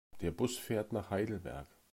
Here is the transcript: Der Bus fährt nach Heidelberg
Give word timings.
Der 0.21 0.31
Bus 0.31 0.57
fährt 0.57 0.93
nach 0.93 1.11
Heidelberg 1.11 1.67